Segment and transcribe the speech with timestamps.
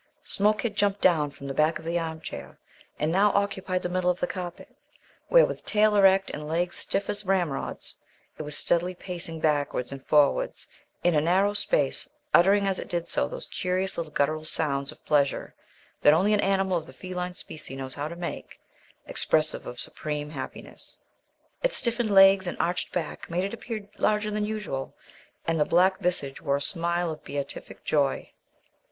[0.23, 2.57] Smoke had jumped down from the back of the arm chair
[2.97, 4.75] and now occupied the middle of the carpet,
[5.27, 7.97] where, with tail erect and legs stiff as ramrods,
[8.39, 10.65] it was steadily pacing backwards and forwards
[11.03, 15.05] in a narrow space, uttering, as it did so, those curious little guttural sounds of
[15.05, 15.53] pleasure
[16.01, 18.59] that only an animal of the feline species knows how to make
[19.05, 20.97] expressive of supreme happiness.
[21.61, 24.95] Its stiffened legs and arched back made it appear larger than usual,
[25.47, 28.31] and the black visage wore a smile of beatific joy.